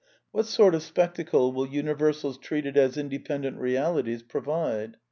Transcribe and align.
What 0.31 0.47
sort 0.47 0.73
of 0.73 0.81
spec 0.81 1.13
tacle 1.13 1.53
will 1.53 1.67
universals 1.67 2.39
treated 2.39 2.75
as 2.75 2.97
independent 2.97 3.59
realities 3.59 4.23
pro 4.23 4.41
vide? 4.41 4.95